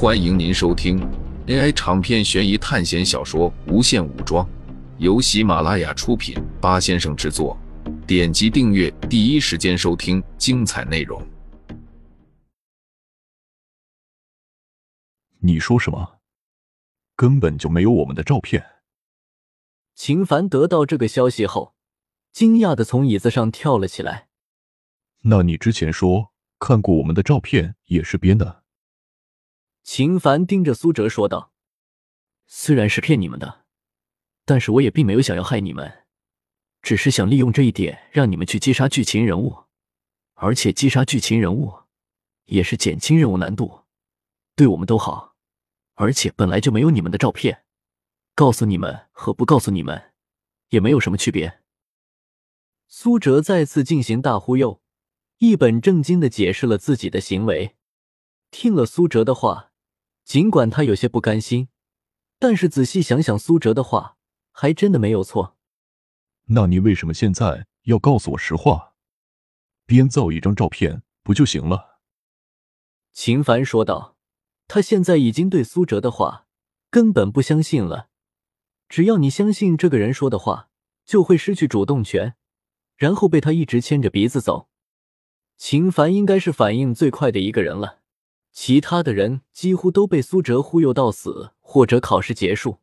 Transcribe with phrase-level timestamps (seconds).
[0.00, 1.00] 欢迎您收听
[1.48, 4.46] AI 长篇悬疑探险小说《无限武装》，
[4.98, 7.58] 由喜马拉雅出品，八先生制作。
[8.06, 11.20] 点击订阅，第一时间收听精彩内容。
[15.40, 16.20] 你说什么？
[17.16, 18.64] 根本就没有我们的照片。
[19.96, 21.74] 秦凡得到这个消息后，
[22.30, 24.28] 惊讶的从椅子上跳了起来。
[25.22, 26.30] 那你之前说
[26.60, 28.62] 看过我们的照片也是编的？
[29.90, 31.50] 秦凡盯着苏哲说道
[32.46, 33.64] ：“虽然是骗你们的，
[34.44, 36.04] 但是我也并没有想要害你们，
[36.82, 39.64] 只是想利用这一点让你们去击杀剧情人物，
[40.34, 41.74] 而且击杀剧情人物
[42.44, 43.86] 也是减轻任务难度，
[44.54, 45.34] 对我们都好。
[45.94, 47.64] 而且本来就没有你们的照片，
[48.34, 50.12] 告诉你们和不告诉你们
[50.68, 51.62] 也没有什么区别。”
[52.88, 54.82] 苏哲再次进行大忽悠，
[55.38, 57.74] 一本正经的解释了自己的行为。
[58.50, 59.67] 听了苏哲的话，
[60.28, 61.68] 尽管他有些不甘心，
[62.38, 64.18] 但是仔细想想，苏哲的话
[64.52, 65.56] 还真的没有错。
[66.48, 68.92] 那你为什么现在要告诉我实话？
[69.86, 72.00] 编造一张照片不就行了？
[73.14, 74.16] 秦凡说道。
[74.66, 76.46] 他现在已经对苏哲的话
[76.90, 78.10] 根本不相信了。
[78.86, 80.68] 只要你相信这个人说的话，
[81.06, 82.34] 就会失去主动权。
[82.98, 84.68] 然后被他一直牵着鼻子走，
[85.56, 87.97] 秦凡应该是反应最快的一个人了。
[88.60, 92.80] 其他的人几乎都被苏哲忽悠到死或者考试结束，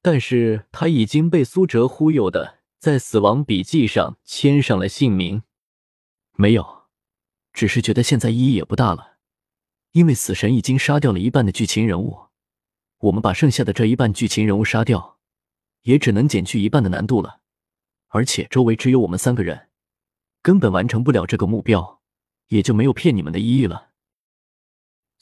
[0.00, 5.42] 但是他已经被苏哲忽悠的在死亡笔记上签上了姓名。
[6.36, 6.84] 没有，
[7.52, 9.16] 只是觉得现在意义也不大了，
[9.90, 12.26] 因为死神已经杀掉了一半的剧情人物，
[12.98, 15.18] 我们把剩下的这一半剧情人物杀掉，
[15.82, 17.40] 也只能减去一半的难度了。
[18.10, 19.70] 而且周围只有我们三个人，
[20.40, 22.00] 根本完成不了这个目标，
[22.46, 23.90] 也就没有骗你们的意义了。”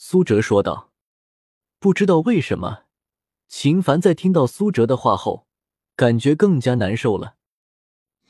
[0.05, 0.93] 苏哲说道。
[1.79, 2.87] 不知道为什么，
[3.47, 5.47] 秦凡在听到苏哲的话后，
[5.95, 7.37] 感觉更加难受了。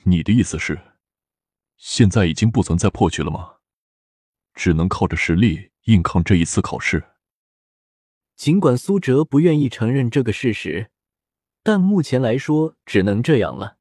[0.02, 0.78] 你的意思是，
[1.78, 3.54] 现在已经不存在破局了吗？
[4.52, 7.02] 只能靠着实力硬抗这一次考试？
[8.36, 10.90] 尽管苏哲不愿意承认这个事实，
[11.62, 13.78] 但目前来说，只能这样了。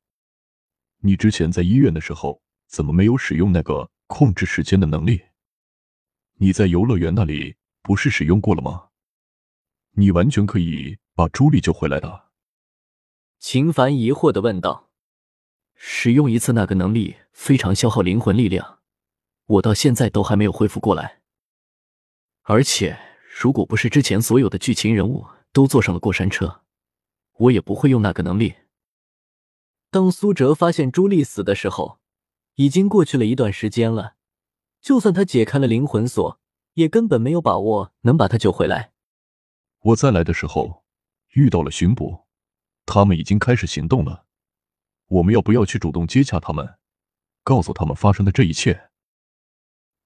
[0.99, 5.25] 你之前在医院的时候，怎么没有使用那个控制时间的能力？
[6.35, 8.89] 你在游乐园那里不是使用过了吗？
[9.95, 12.29] 你完全可以把朱莉救回来的。
[13.39, 14.91] 秦凡疑惑的问道
[15.75, 18.79] ：“使用一次那个能力非常消耗灵魂力量，
[19.45, 21.21] 我到现在都还没有恢复过来。
[22.43, 22.99] 而且，
[23.41, 26.61] 如果不是之前所有的剧情人物都坐上了过山车，
[27.33, 28.55] 我也不会用那个能力。”
[29.91, 31.99] 当苏哲发现朱莉死的时候，
[32.55, 34.15] 已经过去了一段时间了。
[34.79, 36.40] 就算他解开了灵魂锁，
[36.73, 38.91] 也根本没有把握能把他救回来。
[39.79, 40.83] 我再来的时候，
[41.31, 42.25] 遇到了巡捕，
[42.85, 44.25] 他们已经开始行动了。
[45.07, 46.75] 我们要不要去主动接洽他们，
[47.43, 48.89] 告诉他们发生的这一切？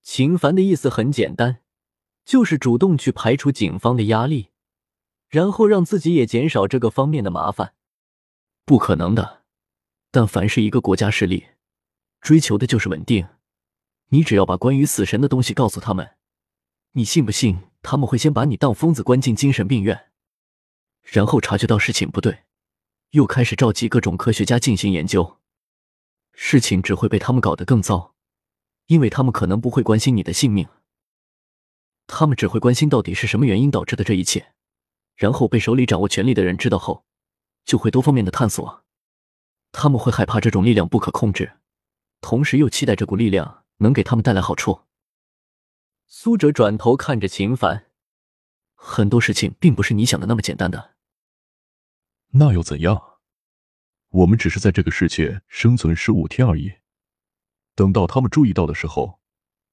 [0.02, 1.62] 秦凡的意思很简单，
[2.24, 4.52] 就是主动去排除警方的压力，
[5.30, 7.74] 然后让自己也减少这个方面的麻烦。
[8.66, 9.44] 不可能的。
[10.12, 11.48] 但凡是一个国家势力，
[12.22, 13.28] 追求的就是稳定。
[14.09, 16.15] 你只要把关于死神的东西告诉他们，
[16.97, 20.11] 你信不信他们会先把你当疯子关进精神病院，
[21.03, 22.45] 然后察觉到事情不对，
[23.09, 25.41] 又开始召集各种科学家进行研究。
[26.31, 28.16] 事情只会被他们搞得更糟，
[28.88, 30.69] 因为他们可能不会关心你的性命，
[32.07, 34.53] 他们只会关心到底是什么原因导致的这一切。
[35.17, 37.03] 然后被手里掌握权力的人知道后，
[37.66, 38.85] 就会多方面的探索。
[39.73, 41.57] 他们会害怕这种力量不可控制，
[42.22, 44.83] 同时又期待这股力量能给他们带来好处。
[46.08, 47.88] 苏哲转头看着秦凡，
[48.74, 50.96] 很多事情并不是你想的那么简单的。
[52.32, 53.20] 那又怎样？
[54.10, 56.74] 我们只是在这个世界生存十五天而已。
[57.74, 59.20] 等到他们注意到的时候，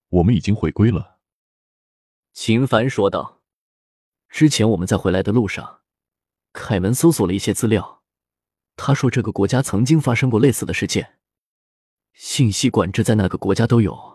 [0.09, 1.20] 我们已经回归了。
[2.32, 3.43] 秦凡说道
[4.28, 5.82] ：“之前我们在回来的路上，
[6.52, 8.02] 凯文搜索了一些资料。”
[8.75, 11.19] 他说：“这个国家曾经发生过类似的事件，
[12.14, 14.12] 信息管制在那个国家都有。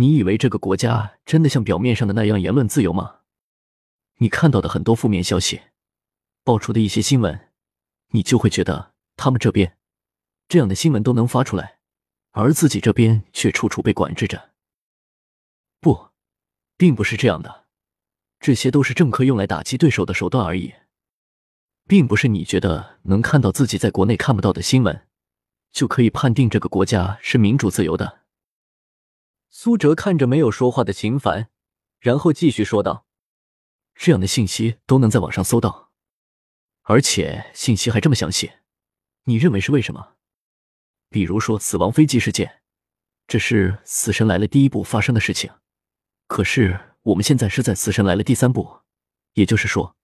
[0.00, 3.16] 你以为这个国家真的像表面上的那样言论自由吗？
[4.18, 5.62] 你看到的很多负面消息，
[6.44, 7.48] 爆出的一些新闻，
[8.10, 9.76] 你就会觉得他们这边
[10.46, 11.80] 这样的新闻都能发出来，
[12.30, 14.50] 而自己这边却处处被管制着。
[15.80, 16.10] 不，
[16.76, 17.66] 并不是这样的，
[18.38, 20.74] 这些都是政客用来打击对手的手段而已。”
[21.88, 25.08] 并不是你觉得能看到自己在国内看不到的新闻，
[25.72, 28.20] 就可以判定这个国家是民主自由的。
[29.50, 31.50] 苏哲看着没有说话的秦凡，
[31.98, 33.06] 然后继续说道
[33.94, 35.90] ：“这样的信息都能在网上搜到，
[36.82, 38.52] 而且信息还这么详细，
[39.24, 40.16] 你认为是为什么？
[41.08, 42.60] 比如说死亡飞机事件，
[43.26, 45.50] 这是《死神来了》第一部发生的事情，
[46.26, 48.82] 可是我们现在是在《死神来了》第三部，
[49.32, 49.96] 也就是说，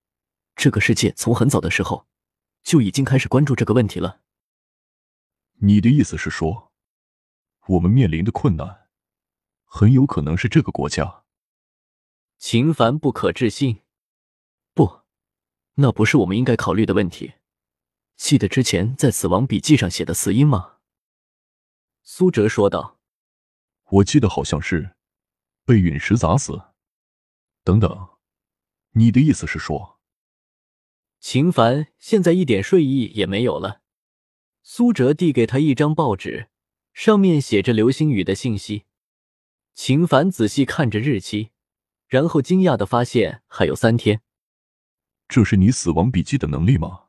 [0.56, 2.06] 这个世界从很早的时候
[2.62, 4.22] 就已经开始关注这个问题了。
[5.58, 6.72] 你的意思是说，
[7.66, 8.83] 我们面临的困难
[9.76, 11.24] 很有可能是这个国家？
[12.38, 13.82] 秦凡不可置信。
[14.72, 15.00] 不，
[15.74, 17.32] 那不是我们应该考虑的问题。
[18.14, 20.76] 记得之前在死亡笔记上写的死因吗？
[22.04, 23.00] 苏哲说道
[23.90, 24.94] ：“我记得好像是
[25.64, 26.66] 被陨石砸死。
[27.64, 28.10] 等等，
[28.92, 29.98] 你的意思是说？”
[31.18, 33.82] 秦凡现在一点睡意也没有了。
[34.62, 36.48] 苏哲递给他一张报纸，
[36.92, 38.84] 上面写着流星雨的信息。
[39.74, 41.50] 秦凡仔细看着日期，
[42.06, 44.22] 然后惊讶的发现还有三天。
[45.28, 47.06] 这是你死亡笔记的能力吗？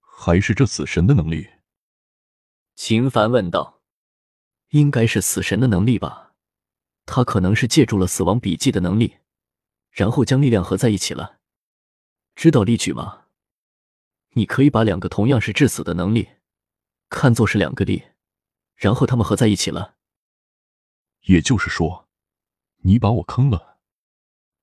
[0.00, 1.48] 还是这死神的能力？
[2.74, 3.82] 秦凡问道。
[4.70, 6.34] 应该是死神的能力吧，
[7.04, 9.18] 他可能是借助了死亡笔记的能力，
[9.90, 11.38] 然后将力量合在一起了。
[12.34, 13.26] 知道例举吗？
[14.30, 16.28] 你可以把两个同样是致死的能力，
[17.08, 18.02] 看作是两个力，
[18.74, 19.95] 然后他们合在一起了。
[21.26, 22.08] 也就是说，
[22.78, 23.78] 你把我坑了。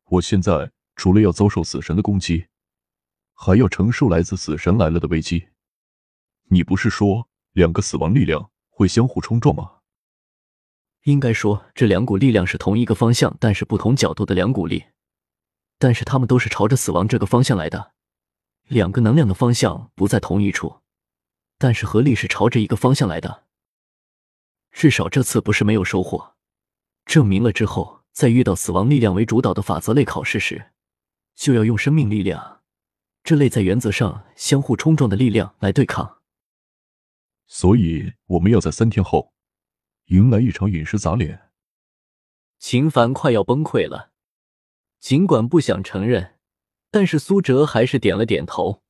[0.06, 2.48] 我现在除了要遭受死神的攻击，
[3.34, 5.50] 还要承受来自死神来了的危机。
[6.46, 9.80] 你不是说两个死亡力量会相互冲撞吗？
[11.04, 14.86] 应该说，这两股力量是同一个方向，但是不同角度的两股力，
[15.78, 17.92] 但是他们都是朝着死亡这个方向来的。
[18.70, 20.80] 两个能量的方向不在同一处，
[21.58, 23.44] 但是合力是朝着一个方向来的。
[24.72, 26.33] 至少这次不是没有收获，
[27.06, 30.72] 证明了之后在遇到死亡力量为主导的法则类考试时，
[31.36, 32.62] 就要用生命力量
[33.24, 36.20] 这类在原则上相互冲撞的力量来对抗。
[37.46, 39.34] 所以我们要在三天后。
[40.08, 41.50] 迎来一场陨石砸脸，
[42.60, 44.12] 秦凡快要崩溃了。
[45.00, 46.38] 尽管不想承认，
[46.92, 48.84] 但是苏哲还是点了点头。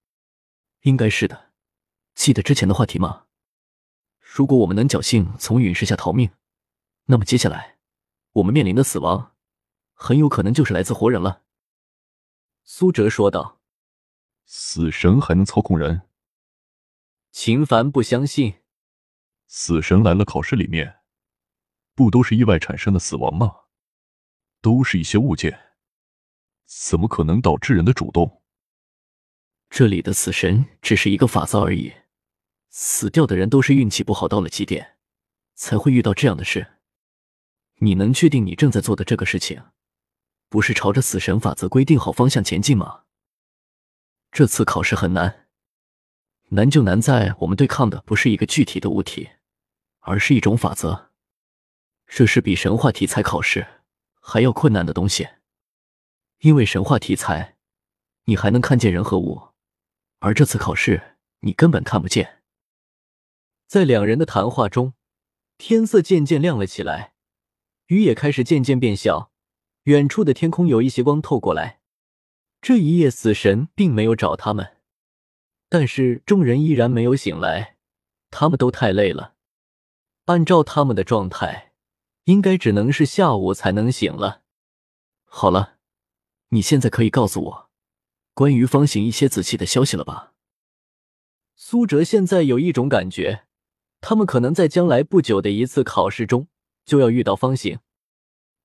[0.81, 1.51] 应该是的。
[2.15, 3.25] 记得之前的话题吗？
[4.19, 6.31] 如果我们能侥幸从陨石下逃命，
[7.05, 7.72] 那么接下来
[8.33, 9.35] 我们面临的死亡，
[9.93, 11.43] 很有可能就是来自活人了。
[12.63, 13.61] 苏哲说道。
[14.45, 16.01] 死神还能操控人？
[17.31, 18.55] 秦凡不相信。
[19.47, 21.01] 死神来了，考试里面。
[21.95, 23.55] 不都是意外产生的死亡吗？
[24.61, 25.75] 都是一些物件，
[26.65, 28.41] 怎么可能导致人的主动？
[29.69, 31.93] 这里的死神只是一个法则而已，
[32.69, 34.97] 死掉的人都是运气不好到了极点，
[35.53, 36.72] 才会遇到这样的事。
[37.83, 39.61] 你能确定你正在做的这个事情，
[40.47, 43.03] 不是朝着死神法则规定好方向前进吗？
[44.31, 45.47] 这次考试很难，
[46.51, 49.31] 难就难在我们对抗的不是一个具体的物体，
[49.99, 51.11] 而是一种法则。
[52.07, 53.67] 这是比神话题材考试
[54.21, 55.27] 还要困难的东西，
[56.39, 57.57] 因为神话题材，
[58.25, 59.49] 你还能看见人和物，
[60.19, 62.41] 而这次考试你根本看不见。
[63.67, 64.93] 在两人的谈话中，
[65.57, 67.12] 天色渐渐亮了起来，
[67.87, 69.31] 雨也开始渐渐变小，
[69.83, 71.79] 远处的天空有一些光透过来。
[72.61, 74.77] 这一夜，死神并没有找他们，
[75.69, 77.77] 但是众人依然没有醒来，
[78.29, 79.35] 他们都太累了。
[80.25, 81.71] 按照他们的状态。
[82.25, 84.43] 应该只能是下午才能醒了。
[85.25, 85.75] 好了，
[86.51, 87.69] 你现在可以告诉我
[88.33, 90.31] 关于方形一些仔细的消息了吧？
[91.57, 93.43] 苏哲现在有一种感觉，
[93.99, 96.47] 他们可能在将来不久的一次考试中
[96.85, 97.79] 就要遇到方形。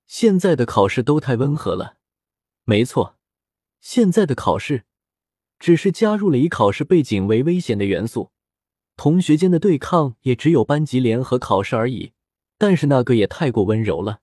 [0.07, 1.99] 现在的考试都太温和了。
[2.65, 3.17] 没错，
[3.81, 4.85] 现在的考试
[5.59, 8.31] 只是加入了以考试背景为危险的元素，
[8.97, 12.13] 同学间的对抗也只有班级联合考试而已。
[12.57, 14.21] 但是那个也太过温柔了。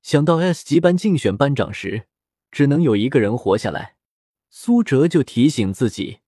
[0.00, 2.06] 想到 S 级班竞选班长时，
[2.50, 3.96] 只能有一个人活下来，
[4.48, 6.20] 苏哲就提醒自己，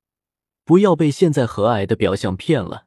[0.65, 2.87] 不要被现在和蔼的表象骗了。